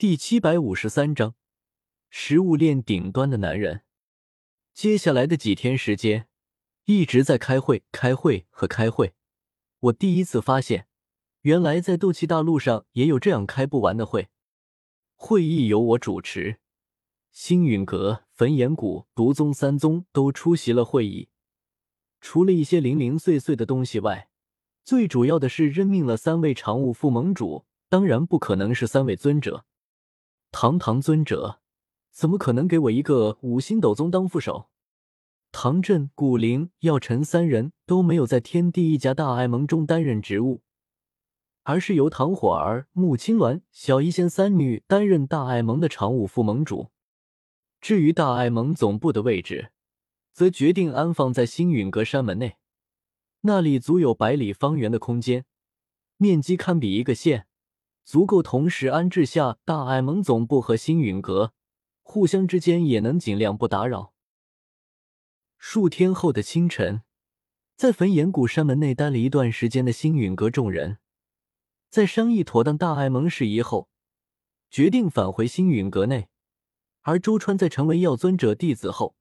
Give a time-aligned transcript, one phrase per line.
[0.00, 1.34] 第七百五十三章，
[2.08, 3.82] 食物链顶端的男人。
[4.72, 6.26] 接下来的几天时间，
[6.86, 9.12] 一直在开会、开会和开会。
[9.78, 10.86] 我第一次发现，
[11.42, 14.30] 原来在斗气大陆上也有这样开不完的会。
[15.16, 16.60] 会议由我主持，
[17.30, 21.28] 星陨阁、焚炎谷、毒宗三宗都出席了会议。
[22.22, 24.30] 除了一些零零碎碎的东西外，
[24.82, 29.66] 最主要的是任命了三位常务副盟主，当然不可能是三位尊者。
[30.52, 31.60] 堂堂尊者，
[32.10, 34.68] 怎么可能给我一个五星斗宗当副手？
[35.52, 40.62] 唐振、古灵、药尘三人都没有在天地一家大爱盟中担任职务，
[41.62, 46.90] 而是由唐火儿、穆青鸾、小医仙三女担任大爱盟的常务副盟主。
[47.80, 49.72] 至于大爱盟总部的位置，
[50.32, 52.56] 则决定安放在星陨阁山门内，
[53.42, 55.46] 那里足有百里方圆的空间，
[56.16, 57.46] 面积堪比一个县。
[58.04, 61.52] 足够同时安置下大爱盟总部和星陨阁，
[62.02, 64.12] 互相之间也能尽量不打扰。
[65.58, 67.02] 数天后的清晨，
[67.76, 70.98] 在焚炎谷山门内待了一段时间的星陨阁众人，
[71.88, 73.88] 在商议妥当大爱盟事宜后，
[74.70, 76.28] 决定返回星陨阁内。
[77.02, 79.14] 而周川在成为药尊者弟子后，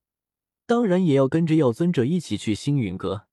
[0.66, 3.27] 当然也要跟着药尊者一起去星陨阁。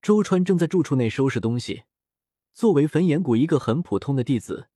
[0.00, 1.84] 周川正在住处内收拾东西。
[2.58, 4.68] 作为焚炎谷一个很普通的弟子，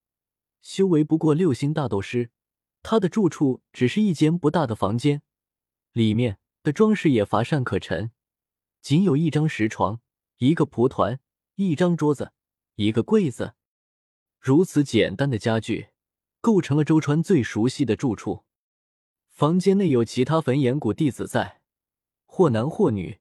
[0.61, 2.29] 修为不过六星大斗师，
[2.81, 5.21] 他的住处只是一间不大的房间，
[5.91, 8.11] 里面的装饰也乏善可陈，
[8.81, 9.99] 仅有一张石床、
[10.37, 11.19] 一个蒲团、
[11.55, 12.31] 一张桌子、
[12.75, 13.55] 一个柜子，
[14.39, 15.89] 如此简单的家具，
[16.39, 18.45] 构成了周川最熟悉的住处。
[19.27, 21.59] 房间内有其他焚炎谷弟子在，
[22.23, 23.19] 或男或女，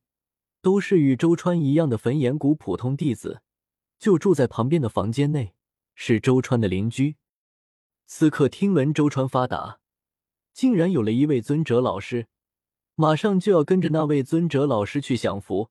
[0.61, 3.43] 都是与周川一样的焚炎谷普通弟子。
[4.03, 5.55] 就住在旁边的房间内，
[5.95, 7.19] 是周川的邻居。
[8.05, 9.79] 此刻听闻周川发达，
[10.53, 12.27] 竟然有了一位尊者老师，
[12.97, 15.71] 马上就要跟着那位尊者老师去享福。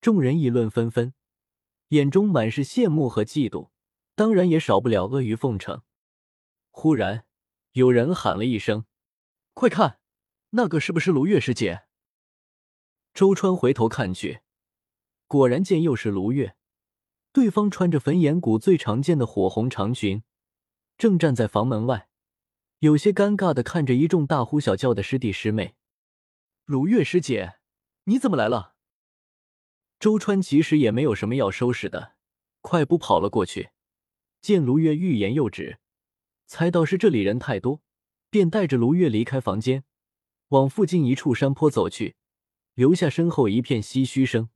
[0.00, 1.12] 众人议论纷纷，
[1.88, 3.70] 眼中满是羡慕和嫉妒，
[4.14, 5.82] 当然也少不了阿谀奉承。
[6.70, 7.26] 忽然，
[7.72, 8.84] 有人喊了一声
[9.52, 9.98] ：“快看，
[10.50, 11.82] 那个是不是卢月师姐？”
[13.12, 14.42] 周川回头看去，
[15.26, 16.54] 果然见又是卢月。
[17.38, 20.24] 对方穿着焚炎谷最常见的火红长裙，
[20.96, 22.08] 正站在房门外，
[22.80, 25.76] 有些尴尬的看着一众大呼小叫的师弟师妹。
[26.64, 27.60] 卢月师姐，
[28.06, 28.74] 你怎么来了？
[30.00, 32.16] 周川其实也没有什么要收拾的，
[32.60, 33.70] 快步跑了过去。
[34.40, 35.78] 见卢月欲言又止，
[36.48, 37.82] 猜到是这里人太多，
[38.30, 39.84] 便带着卢月离开房间，
[40.48, 42.16] 往附近一处山坡走去，
[42.74, 44.50] 留下身后一片唏嘘声。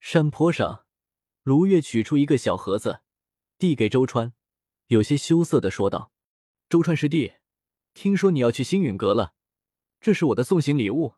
[0.00, 0.81] 山坡上。
[1.42, 3.00] 卢月取出一个小盒子，
[3.58, 4.32] 递给周川，
[4.86, 6.12] 有些羞涩的说道
[6.70, 7.32] ：“周川师弟，
[7.94, 9.34] 听说你要去星陨阁了，
[10.00, 11.14] 这是我的送行礼物。”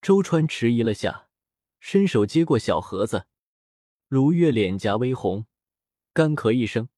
[0.00, 1.28] 周川迟疑了下，
[1.80, 3.26] 伸手接过小盒子。
[4.06, 5.46] 卢月脸颊微红，
[6.12, 6.88] 干咳一声，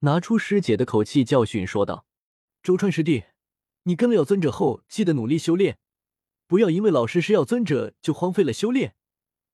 [0.00, 2.06] 拿出师姐的口气教训说道
[2.62, 3.24] ：“周川师弟，
[3.82, 5.80] 你跟了药尊者后，记得努力修炼，
[6.46, 8.94] 不要因为老师是药尊者就荒废了修炼。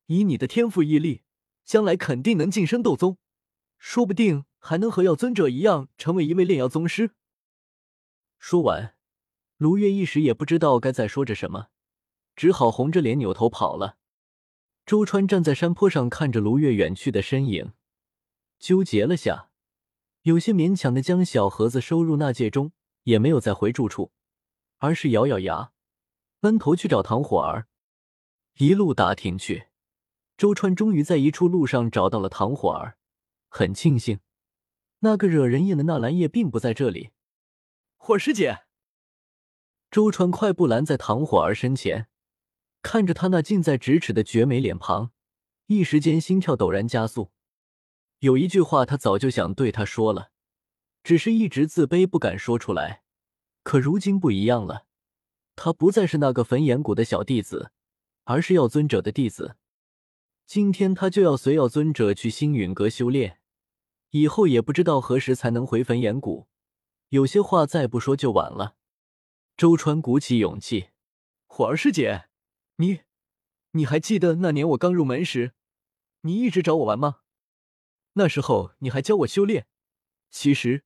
[0.08, 1.22] 以你的天赋毅力。”
[1.66, 3.18] 将来肯定能晋升斗宗，
[3.76, 7.10] 说不定还能和药尊者一样成为一位炼药宗师。
[8.38, 8.94] 说完，
[9.56, 11.68] 卢月一时也不知道该再说着什么，
[12.36, 13.98] 只好红着脸扭头跑了。
[14.86, 17.72] 周川站在山坡上看着卢月远去的身影，
[18.60, 19.50] 纠结了下，
[20.22, 22.70] 有些勉强的将小盒子收入纳戒中，
[23.02, 24.12] 也没有再回住处，
[24.76, 25.72] 而是咬咬牙，
[26.38, 27.66] 闷头去找唐火儿，
[28.58, 29.66] 一路打听去。
[30.36, 32.98] 周川终于在一处路上找到了唐火儿，
[33.48, 34.20] 很庆幸，
[34.98, 37.10] 那个惹人厌的纳兰叶并不在这里。
[37.96, 38.64] 火师姐，
[39.90, 42.08] 周川快步拦在唐火儿身前，
[42.82, 45.10] 看着他那近在咫尺的绝美脸庞，
[45.68, 47.32] 一时间心跳陡然加速。
[48.18, 50.32] 有一句话他早就想对他说了，
[51.02, 53.02] 只是一直自卑不敢说出来。
[53.62, 54.84] 可如今不一样了，
[55.54, 57.72] 他不再是那个焚炎谷的小弟子，
[58.24, 59.56] 而是药尊者的弟子。
[60.46, 63.40] 今天他就要随药尊者去星陨阁修炼，
[64.10, 66.46] 以后也不知道何时才能回焚炎谷。
[67.08, 68.76] 有些话再不说就晚了。
[69.56, 70.90] 周川鼓起勇气
[71.46, 72.28] ：“火儿师姐，
[72.76, 73.00] 你，
[73.72, 75.52] 你还记得那年我刚入门时，
[76.20, 77.22] 你一直找我玩吗？
[78.12, 79.66] 那时候你还教我修炼。
[80.30, 80.84] 其实，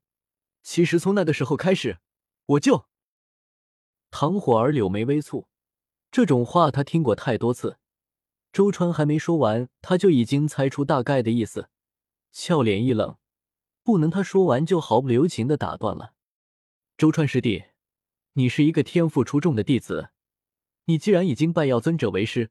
[0.63, 1.99] 其实从那个时候开始，
[2.47, 2.87] 我就……”
[4.11, 5.49] 唐火儿柳眉微蹙，
[6.11, 7.79] 这种话他听过太多次。
[8.53, 11.69] 周川还没说完，他就已经猜出大概的意思，
[12.33, 13.17] 俏脸一冷，
[13.83, 16.15] 不能他说完就毫不留情的打断了。
[16.97, 17.65] 周川师弟，
[18.33, 20.11] 你是一个天赋出众的弟子，
[20.87, 22.51] 你既然已经拜药尊者为师，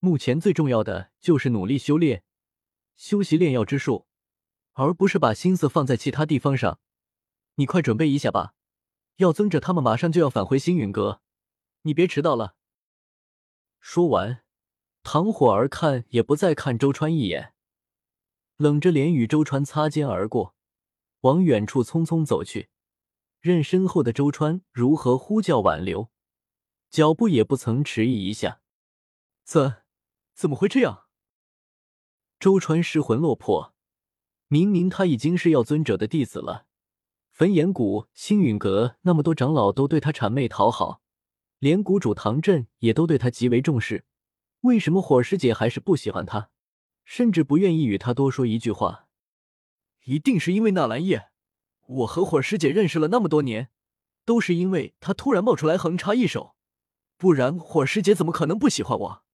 [0.00, 2.24] 目前最重要的就是努力修炼，
[2.96, 4.06] 修习炼药之术，
[4.74, 6.78] 而不是把心思放在其他地方上。
[7.54, 8.54] 你快准备一下吧，
[9.16, 11.22] 药尊者他们马上就要返回星陨阁，
[11.82, 12.54] 你别迟到了。
[13.80, 14.42] 说完，
[15.02, 17.54] 唐火儿看也不再看周川一眼，
[18.56, 20.54] 冷着脸与周川擦肩而过，
[21.20, 22.68] 往远处匆匆走去。
[23.40, 26.10] 任身后的周川如何呼叫挽留，
[26.88, 28.60] 脚步也不曾迟疑一下。
[29.42, 29.82] 怎
[30.32, 31.06] 怎么会这样？
[32.38, 33.74] 周川失魂落魄，
[34.46, 36.66] 明明他已经是药尊者的弟子了。
[37.30, 41.02] 焚炎谷、星陨阁那么多长老都对他谄媚讨好，
[41.58, 44.04] 连谷主唐振也都对他极为重视。
[44.62, 46.50] 为什么火师姐还是不喜欢他，
[47.04, 49.06] 甚至不愿意与他多说一句话？
[50.04, 51.30] 一定是因为纳兰叶。
[51.86, 53.70] 我和火师姐认识了那么多年，
[54.24, 56.54] 都是因为她突然冒出来横插一手，
[57.16, 59.24] 不然火师姐怎么可能不喜欢我？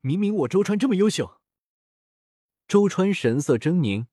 [0.00, 1.40] 明明我周川这么优秀。
[2.68, 4.06] 周川神色狰狞，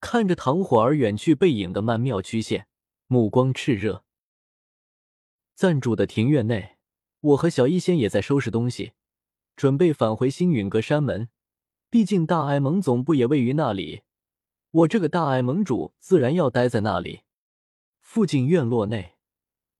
[0.00, 2.68] 看着唐火儿远去背影的曼妙曲线，
[3.06, 4.04] 目光炽热。
[5.54, 6.76] 暂住的庭院内，
[7.20, 8.92] 我和小医仙也在收拾东西，
[9.56, 11.28] 准备返回星陨阁山门。
[11.88, 14.02] 毕竟大爱盟总部也位于那里。
[14.70, 17.22] 我这个大爱盟主自然要待在那里。
[18.00, 19.14] 附近院落内，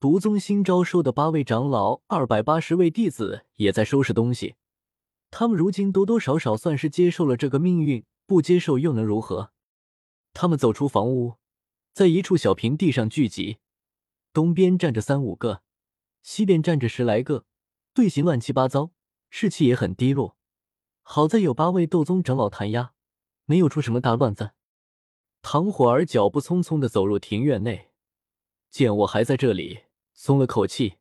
[0.01, 4.55] 毒宗新招收的八位长老、二百八十位弟子也在收拾东西。
[5.31, 9.51] 他们如今多多少少算是接受了这个命运，不接受又能如何？
[10.33, 11.35] 他们走出房屋，
[11.93, 13.59] 在一处小平地上聚集。
[14.33, 15.63] 东边站着三五个，
[16.23, 17.45] 西边站着十来个，
[17.93, 18.91] 队形乱七八糟，
[19.39, 20.35] 士气也很低落。
[21.03, 22.95] 好在有八位斗宗长老弹压，
[23.45, 24.53] 没有出什么大乱子。
[25.43, 27.91] 唐火儿脚步匆匆的走入庭院内，
[28.71, 29.81] 见我还在这里，
[30.15, 30.95] 松了口气，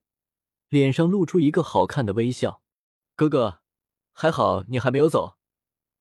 [0.68, 2.62] 脸上露出一个好看的微笑。
[3.16, 3.62] 哥哥，
[4.12, 5.38] 还好你还没有走，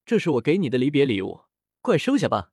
[0.05, 1.45] 这是我给你的离别礼物，
[1.79, 2.51] 快收下吧。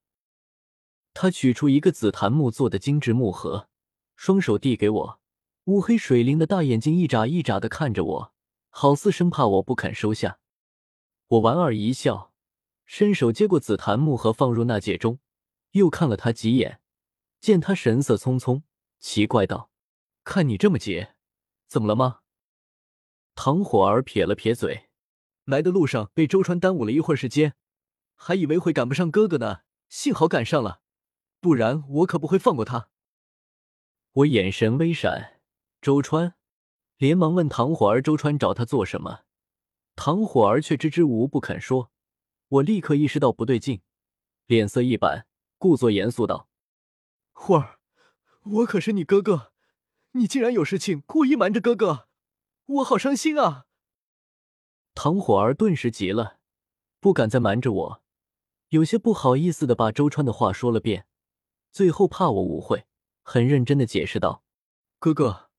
[1.12, 3.68] 他取出一个紫檀木做的精致木盒，
[4.14, 5.20] 双手递给我，
[5.64, 8.32] 乌黑水灵的大眼睛一眨一眨的看着我，
[8.74, 10.38] 好似生怕我不肯收下。
[11.28, 12.32] 我莞尔一笑，
[12.86, 15.20] 伸手接过紫檀木盒，放入纳戒中。
[15.72, 16.80] 又看了他几眼，
[17.38, 18.62] 见他神色匆匆，
[18.98, 19.70] 奇怪道
[20.24, 21.08] ：“看你这么急，
[21.68, 22.20] 怎么了吗？”
[23.36, 24.88] 唐火儿撇了撇嘴
[25.44, 27.54] ：“来的路上被周川耽误了一会儿时间，
[28.14, 30.80] 还以为会赶不上哥哥呢，幸好赶上了，
[31.40, 32.88] 不然我可不会放过他。”
[34.12, 35.40] 我眼神微闪，
[35.80, 36.34] 周川
[37.02, 39.22] 连忙问唐火儿：“周川找他做什么？”
[39.96, 41.90] 唐火儿却支支吾吾不肯说。
[42.46, 43.82] 我立刻意识到不对劲，
[44.46, 45.26] 脸色一板。
[45.58, 46.48] 故作严肃道
[47.34, 47.80] ：“火儿，
[48.44, 49.50] 我可是你哥哥，
[50.12, 52.06] 你竟然有事情故意瞒着哥哥，
[52.66, 53.66] 我好伤心啊！”
[54.94, 56.38] 唐火儿顿时急了，
[57.00, 58.02] 不敢再瞒着我，
[58.68, 61.08] 有些不好意思的把周川的话说了遍，
[61.72, 62.86] 最后怕我误会，
[63.24, 64.44] 很认真的解释道
[65.00, 65.50] ：“哥哥，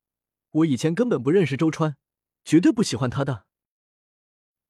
[0.54, 1.98] 我以前根本不认识周川，
[2.44, 3.46] 绝对不喜欢他的。”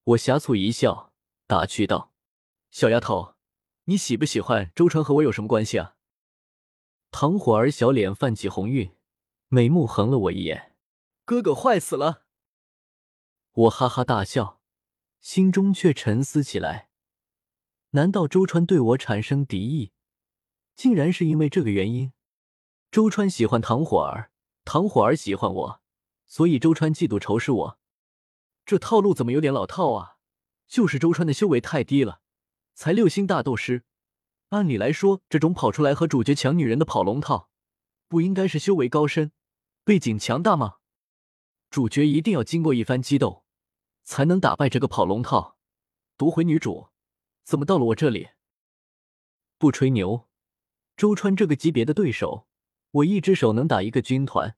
[0.04, 1.14] 我呷醋一笑，
[1.48, 2.12] 打趣道
[2.70, 3.36] ：“小丫头。”
[3.86, 5.98] 你喜不喜欢周川和我有什么关系啊？
[7.12, 8.96] 唐火儿小脸泛起红晕，
[9.50, 10.74] 美目横了我一眼。
[11.26, 12.24] 哥哥坏死了！
[13.52, 14.62] 我哈哈大笑，
[15.20, 16.88] 心中却沉思起来。
[17.90, 19.92] 难道周川对我产生敌意，
[20.78, 22.14] 竟然是因为这个原因？
[22.90, 24.32] 周川喜欢唐火儿，
[24.66, 25.82] 唐火儿喜欢我，
[26.26, 27.80] 所以周川嫉妒仇视我。
[28.66, 30.18] 这套路怎么有点老套啊？
[30.68, 32.22] 就是周川的修为太低了。
[32.74, 33.84] 才六星大斗师，
[34.50, 37.50] 按理来说，这种跑出来和主角抢女人的跑龙套，
[38.08, 39.32] 不应该是修为高深、
[39.84, 40.78] 背景强大吗？
[41.70, 43.44] 主角一定要经过一番激斗，
[44.04, 45.58] 才能打败这个跑龙套，
[46.18, 46.88] 夺回女主。
[47.44, 48.30] 怎么到了我这里？
[49.58, 50.30] 不吹牛，
[50.96, 52.48] 周川这个级别的对手，
[52.94, 54.56] 我一只手能打一个军团。